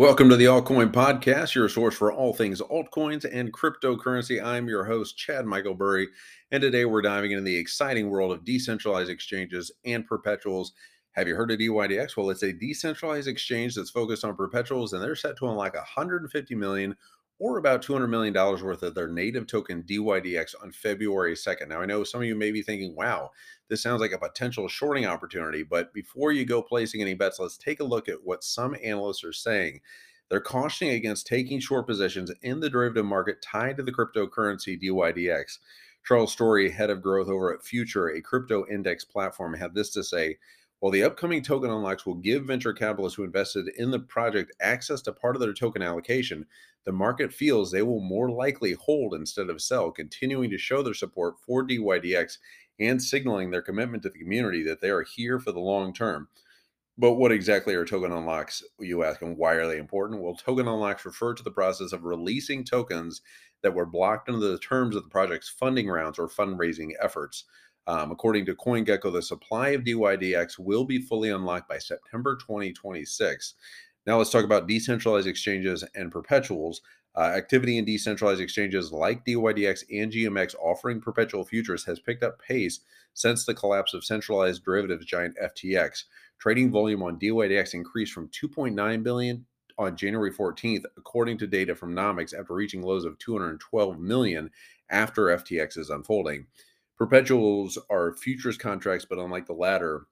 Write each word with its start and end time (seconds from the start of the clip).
Welcome 0.00 0.28
to 0.28 0.36
the 0.36 0.44
Altcoin 0.44 0.92
Podcast, 0.92 1.56
your 1.56 1.68
source 1.68 1.96
for 1.96 2.12
all 2.12 2.32
things 2.32 2.60
altcoins 2.60 3.28
and 3.28 3.52
cryptocurrency. 3.52 4.40
I'm 4.40 4.68
your 4.68 4.84
host, 4.84 5.18
Chad 5.18 5.44
Michael 5.44 5.74
Burry, 5.74 6.06
and 6.52 6.60
today 6.60 6.84
we're 6.84 7.02
diving 7.02 7.32
into 7.32 7.42
the 7.42 7.56
exciting 7.56 8.08
world 8.08 8.30
of 8.30 8.44
decentralized 8.44 9.10
exchanges 9.10 9.72
and 9.84 10.06
perpetuals. 10.06 10.72
Have 11.14 11.26
you 11.26 11.34
heard 11.34 11.50
of 11.50 11.58
DYDX? 11.58 12.16
Well, 12.16 12.30
it's 12.30 12.44
a 12.44 12.52
decentralized 12.52 13.26
exchange 13.26 13.74
that's 13.74 13.90
focused 13.90 14.24
on 14.24 14.36
perpetuals, 14.36 14.92
and 14.92 15.02
they're 15.02 15.16
set 15.16 15.36
to 15.38 15.48
unlock 15.48 15.74
150 15.74 16.54
million 16.54 16.94
or 17.38 17.58
about 17.58 17.82
$200 17.82 18.08
million 18.08 18.34
worth 18.34 18.82
of 18.82 18.94
their 18.94 19.08
native 19.08 19.46
token 19.46 19.82
DYDX 19.84 20.54
on 20.62 20.72
February 20.72 21.34
2nd. 21.34 21.68
Now, 21.68 21.80
I 21.80 21.86
know 21.86 22.02
some 22.02 22.20
of 22.20 22.26
you 22.26 22.34
may 22.34 22.50
be 22.50 22.62
thinking, 22.62 22.96
wow, 22.96 23.30
this 23.68 23.82
sounds 23.82 24.00
like 24.00 24.12
a 24.12 24.18
potential 24.18 24.66
shorting 24.66 25.06
opportunity. 25.06 25.62
But 25.62 25.92
before 25.92 26.32
you 26.32 26.44
go 26.44 26.62
placing 26.62 27.00
any 27.00 27.14
bets, 27.14 27.38
let's 27.38 27.56
take 27.56 27.80
a 27.80 27.84
look 27.84 28.08
at 28.08 28.24
what 28.24 28.42
some 28.42 28.76
analysts 28.82 29.22
are 29.24 29.32
saying. 29.32 29.80
They're 30.28 30.40
cautioning 30.40 30.94
against 30.94 31.26
taking 31.26 31.60
short 31.60 31.86
positions 31.86 32.32
in 32.42 32.60
the 32.60 32.68
derivative 32.68 33.06
market 33.06 33.40
tied 33.40 33.76
to 33.76 33.82
the 33.82 33.92
cryptocurrency 33.92 34.80
DYDX. 34.82 35.58
Charles 36.04 36.34
Storry, 36.34 36.72
head 36.72 36.90
of 36.90 37.02
growth 37.02 37.28
over 37.28 37.52
at 37.52 37.60
Phuture, 37.60 38.16
a 38.16 38.20
crypto 38.20 38.66
index 38.68 39.04
platform, 39.04 39.54
had 39.54 39.74
this 39.74 39.90
to 39.90 40.02
say 40.02 40.38
while 40.80 40.92
the 40.92 41.02
upcoming 41.02 41.42
token 41.42 41.70
unlocks 41.70 42.06
will 42.06 42.14
give 42.14 42.44
venture 42.44 42.72
capitalists 42.72 43.16
who 43.16 43.24
invested 43.24 43.68
in 43.76 43.90
the 43.90 43.98
project 43.98 44.52
access 44.60 45.02
to 45.02 45.12
part 45.12 45.34
of 45.34 45.40
their 45.40 45.52
token 45.52 45.82
allocation, 45.82 46.46
the 46.84 46.92
market 46.92 47.32
feels 47.32 47.70
they 47.70 47.82
will 47.82 48.00
more 48.00 48.30
likely 48.30 48.74
hold 48.74 49.14
instead 49.14 49.50
of 49.50 49.60
sell, 49.60 49.90
continuing 49.90 50.50
to 50.50 50.58
show 50.58 50.82
their 50.82 50.94
support 50.94 51.34
for 51.44 51.66
DYDX 51.66 52.38
and 52.78 53.02
signaling 53.02 53.50
their 53.50 53.62
commitment 53.62 54.04
to 54.04 54.10
the 54.10 54.18
community 54.18 54.62
that 54.62 54.80
they 54.80 54.90
are 54.90 55.02
here 55.02 55.40
for 55.40 55.52
the 55.52 55.60
long 55.60 55.92
term. 55.92 56.28
But 56.96 57.14
what 57.14 57.30
exactly 57.30 57.74
are 57.74 57.84
token 57.84 58.10
unlocks? 58.10 58.62
You 58.80 59.04
ask, 59.04 59.22
and 59.22 59.36
why 59.36 59.54
are 59.54 59.66
they 59.66 59.78
important? 59.78 60.20
Well, 60.20 60.34
token 60.34 60.66
unlocks 60.66 61.04
refer 61.04 61.34
to 61.34 61.42
the 61.42 61.50
process 61.50 61.92
of 61.92 62.04
releasing 62.04 62.64
tokens 62.64 63.20
that 63.62 63.74
were 63.74 63.86
blocked 63.86 64.28
under 64.28 64.48
the 64.48 64.58
terms 64.58 64.96
of 64.96 65.04
the 65.04 65.10
project's 65.10 65.48
funding 65.48 65.88
rounds 65.88 66.18
or 66.18 66.28
fundraising 66.28 66.90
efforts. 67.00 67.44
Um, 67.88 68.12
according 68.12 68.44
to 68.46 68.54
CoinGecko, 68.54 69.10
the 69.10 69.22
supply 69.22 69.70
of 69.70 69.82
DYDX 69.82 70.58
will 70.58 70.84
be 70.84 71.00
fully 71.00 71.30
unlocked 71.30 71.70
by 71.70 71.78
September 71.78 72.36
2026. 72.36 73.54
Now 74.06 74.18
let's 74.18 74.28
talk 74.28 74.44
about 74.44 74.68
decentralized 74.68 75.26
exchanges 75.26 75.82
and 75.94 76.12
perpetuals. 76.12 76.82
Uh, 77.16 77.32
activity 77.34 77.78
in 77.78 77.86
decentralized 77.86 78.42
exchanges 78.42 78.92
like 78.92 79.24
DYDX 79.24 79.84
and 79.90 80.12
GMX 80.12 80.54
offering 80.56 81.00
perpetual 81.00 81.46
futures 81.46 81.82
has 81.86 81.98
picked 81.98 82.22
up 82.22 82.38
pace 82.42 82.80
since 83.14 83.46
the 83.46 83.54
collapse 83.54 83.94
of 83.94 84.04
centralized 84.04 84.64
derivatives 84.64 85.06
giant 85.06 85.34
FTX. 85.42 86.04
Trading 86.38 86.70
volume 86.70 87.02
on 87.02 87.18
DYDX 87.18 87.72
increased 87.72 88.12
from 88.12 88.28
2.9 88.28 89.02
billion 89.02 89.46
on 89.78 89.96
January 89.96 90.32
14th, 90.32 90.84
according 90.98 91.38
to 91.38 91.46
data 91.46 91.74
from 91.74 91.94
Nomics, 91.94 92.38
after 92.38 92.52
reaching 92.52 92.82
lows 92.82 93.06
of 93.06 93.18
212 93.18 93.98
million 93.98 94.50
after 94.90 95.26
FTX's 95.26 95.88
unfolding. 95.88 96.46
Perpetuals 96.98 97.78
are 97.90 98.16
futures 98.16 98.58
contracts, 98.58 99.06
but 99.08 99.18
unlike 99.18 99.46
the 99.46 99.52
latter, 99.52 100.06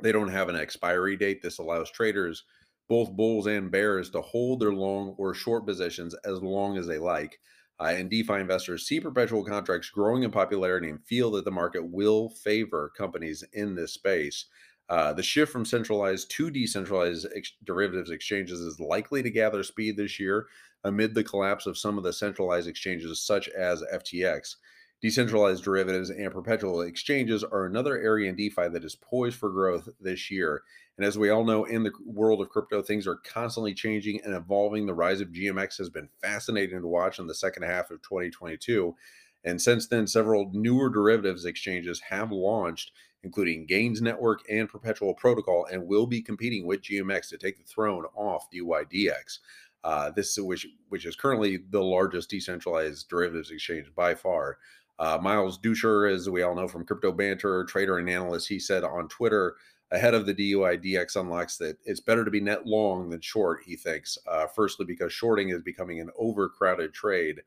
they 0.00 0.12
don't 0.12 0.28
have 0.28 0.48
an 0.48 0.56
expiry 0.56 1.16
date. 1.16 1.42
This 1.42 1.58
allows 1.58 1.90
traders, 1.90 2.44
both 2.88 3.16
bulls 3.16 3.46
and 3.46 3.70
bears, 3.70 4.10
to 4.10 4.20
hold 4.20 4.60
their 4.60 4.72
long 4.72 5.14
or 5.18 5.34
short 5.34 5.66
positions 5.66 6.14
as 6.24 6.40
long 6.40 6.78
as 6.78 6.86
they 6.86 6.98
like. 6.98 7.40
Uh, 7.80 7.94
and 7.96 8.08
DeFi 8.08 8.34
investors 8.34 8.86
see 8.86 9.00
perpetual 9.00 9.44
contracts 9.44 9.90
growing 9.90 10.22
in 10.22 10.30
popularity 10.30 10.88
and 10.88 11.04
feel 11.04 11.32
that 11.32 11.44
the 11.44 11.50
market 11.50 11.84
will 11.84 12.30
favor 12.30 12.92
companies 12.96 13.42
in 13.52 13.74
this 13.74 13.94
space. 13.94 14.46
Uh, 14.88 15.12
the 15.12 15.22
shift 15.22 15.50
from 15.50 15.64
centralized 15.64 16.30
to 16.30 16.50
decentralized 16.50 17.26
ex- 17.34 17.54
derivatives 17.64 18.10
exchanges 18.10 18.60
is 18.60 18.78
likely 18.78 19.22
to 19.22 19.30
gather 19.30 19.64
speed 19.64 19.96
this 19.96 20.20
year 20.20 20.46
amid 20.84 21.14
the 21.14 21.24
collapse 21.24 21.66
of 21.66 21.78
some 21.78 21.98
of 21.98 22.04
the 22.04 22.12
centralized 22.12 22.68
exchanges, 22.68 23.18
such 23.20 23.48
as 23.48 23.82
FTX. 23.92 24.56
Decentralized 25.04 25.62
derivatives 25.62 26.08
and 26.08 26.32
perpetual 26.32 26.80
exchanges 26.80 27.44
are 27.44 27.66
another 27.66 27.98
area 27.98 28.30
in 28.30 28.36
DeFi 28.36 28.68
that 28.68 28.86
is 28.86 28.96
poised 28.96 29.36
for 29.36 29.50
growth 29.50 29.86
this 30.00 30.30
year. 30.30 30.62
And 30.96 31.04
as 31.04 31.18
we 31.18 31.28
all 31.28 31.44
know, 31.44 31.64
in 31.64 31.82
the 31.82 31.92
world 32.06 32.40
of 32.40 32.48
crypto, 32.48 32.80
things 32.80 33.06
are 33.06 33.16
constantly 33.16 33.74
changing 33.74 34.22
and 34.24 34.34
evolving. 34.34 34.86
The 34.86 34.94
rise 34.94 35.20
of 35.20 35.28
GMX 35.28 35.76
has 35.76 35.90
been 35.90 36.08
fascinating 36.22 36.80
to 36.80 36.86
watch 36.86 37.18
in 37.18 37.26
the 37.26 37.34
second 37.34 37.64
half 37.64 37.90
of 37.90 38.00
2022. 38.00 38.96
And 39.44 39.60
since 39.60 39.86
then, 39.88 40.06
several 40.06 40.50
newer 40.54 40.88
derivatives 40.88 41.44
exchanges 41.44 42.00
have 42.08 42.32
launched, 42.32 42.90
including 43.22 43.66
Gains 43.66 44.00
Network 44.00 44.40
and 44.48 44.70
Perpetual 44.70 45.12
Protocol, 45.12 45.66
and 45.70 45.86
will 45.86 46.06
be 46.06 46.22
competing 46.22 46.66
with 46.66 46.80
GMX 46.80 47.28
to 47.28 47.36
take 47.36 47.58
the 47.58 47.64
throne 47.64 48.06
off 48.16 48.46
DYDX. 48.50 49.40
Uh, 49.84 50.10
this 50.12 50.38
which 50.38 50.66
which 50.88 51.04
is 51.04 51.14
currently 51.14 51.58
the 51.68 51.82
largest 51.82 52.30
decentralized 52.30 53.06
derivatives 53.10 53.50
exchange 53.50 53.92
by 53.94 54.14
far. 54.14 54.56
Uh, 54.98 55.18
Miles 55.20 55.58
Deutscher, 55.58 56.06
as 56.06 56.30
we 56.30 56.42
all 56.42 56.54
know 56.54 56.68
from 56.68 56.84
Crypto 56.84 57.12
Banter, 57.12 57.64
trader 57.64 57.98
and 57.98 58.08
analyst, 58.08 58.48
he 58.48 58.58
said 58.58 58.84
on 58.84 59.08
Twitter 59.08 59.56
ahead 59.90 60.14
of 60.14 60.26
the 60.26 60.34
DYDX 60.34 61.20
unlocks 61.20 61.56
that 61.58 61.76
it's 61.84 62.00
better 62.00 62.24
to 62.24 62.30
be 62.30 62.40
net 62.40 62.66
long 62.66 63.10
than 63.10 63.20
short, 63.20 63.60
he 63.64 63.76
thinks. 63.76 64.18
Uh, 64.26 64.46
firstly, 64.46 64.86
because 64.86 65.12
shorting 65.12 65.50
is 65.50 65.62
becoming 65.62 66.00
an 66.00 66.10
overcrowded 66.18 66.92
trade. 66.92 67.40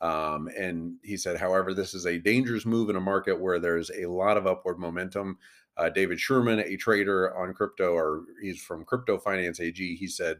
Um, 0.00 0.48
and 0.58 0.96
he 1.04 1.16
said, 1.16 1.38
however, 1.38 1.74
this 1.74 1.94
is 1.94 2.06
a 2.06 2.18
dangerous 2.18 2.66
move 2.66 2.90
in 2.90 2.96
a 2.96 3.00
market 3.00 3.40
where 3.40 3.60
there's 3.60 3.90
a 3.90 4.06
lot 4.06 4.36
of 4.36 4.46
upward 4.46 4.78
momentum. 4.78 5.38
Uh, 5.76 5.88
David 5.88 6.20
Sherman, 6.20 6.58
a 6.60 6.76
trader 6.76 7.36
on 7.36 7.54
crypto, 7.54 7.92
or 7.92 8.24
he's 8.42 8.60
from 8.60 8.84
Crypto 8.84 9.18
Finance 9.18 9.60
AG, 9.60 9.96
he 9.96 10.06
said, 10.06 10.38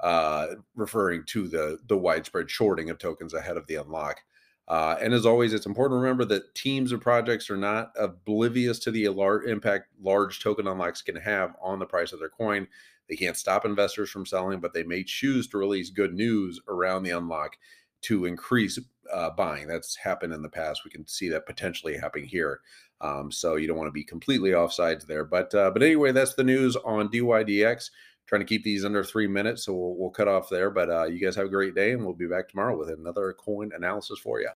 uh, 0.00 0.48
referring 0.74 1.24
to 1.26 1.48
the 1.48 1.78
the 1.86 1.96
widespread 1.96 2.50
shorting 2.50 2.90
of 2.90 2.98
tokens 2.98 3.32
ahead 3.32 3.56
of 3.56 3.66
the 3.68 3.76
unlock. 3.76 4.20
Uh, 4.66 4.96
and 5.00 5.12
as 5.12 5.26
always, 5.26 5.52
it's 5.52 5.66
important 5.66 5.98
to 5.98 6.02
remember 6.02 6.24
that 6.24 6.54
teams 6.54 6.92
or 6.92 6.98
projects 6.98 7.50
are 7.50 7.56
not 7.56 7.92
oblivious 7.98 8.78
to 8.78 8.90
the 8.90 9.08
large 9.08 9.46
impact 9.46 9.88
large 10.02 10.42
token 10.42 10.66
unlocks 10.66 11.02
can 11.02 11.16
have 11.16 11.54
on 11.60 11.78
the 11.78 11.86
price 11.86 12.12
of 12.12 12.18
their 12.18 12.30
coin. 12.30 12.66
They 13.08 13.16
can't 13.16 13.36
stop 13.36 13.66
investors 13.66 14.10
from 14.10 14.24
selling, 14.24 14.60
but 14.60 14.72
they 14.72 14.82
may 14.82 15.04
choose 15.04 15.46
to 15.48 15.58
release 15.58 15.90
good 15.90 16.14
news 16.14 16.60
around 16.68 17.02
the 17.02 17.10
unlock 17.10 17.56
to 18.02 18.24
increase 18.24 18.78
uh, 19.12 19.30
buying. 19.30 19.66
That's 19.66 19.96
happened 19.96 20.32
in 20.32 20.42
the 20.42 20.48
past. 20.48 20.84
We 20.84 20.90
can 20.90 21.06
see 21.06 21.28
that 21.28 21.46
potentially 21.46 21.96
happening 21.96 22.26
here. 22.26 22.60
Um, 23.00 23.30
so 23.30 23.56
you 23.56 23.66
don't 23.66 23.76
want 23.76 23.88
to 23.88 23.92
be 23.92 24.04
completely 24.04 24.50
offsides 24.50 25.06
there. 25.06 25.24
But 25.24 25.54
uh, 25.54 25.70
but 25.70 25.82
anyway, 25.82 26.12
that's 26.12 26.34
the 26.34 26.44
news 26.44 26.76
on 26.76 27.10
DYDX 27.10 27.90
trying 28.26 28.40
to 28.40 28.46
keep 28.46 28.64
these 28.64 28.84
under 28.84 29.04
three 29.04 29.26
minutes. 29.26 29.64
So 29.64 29.74
we'll, 29.74 29.96
we'll 29.96 30.10
cut 30.10 30.28
off 30.28 30.48
there. 30.48 30.70
But 30.70 30.90
uh, 30.90 31.04
you 31.04 31.18
guys 31.18 31.36
have 31.36 31.46
a 31.46 31.50
great 31.50 31.74
day, 31.74 31.92
and 31.92 32.04
we'll 32.04 32.14
be 32.14 32.26
back 32.26 32.48
tomorrow 32.48 32.78
with 32.78 32.90
another 32.90 33.34
coin 33.34 33.70
analysis 33.74 34.18
for 34.18 34.40
you. 34.40 34.48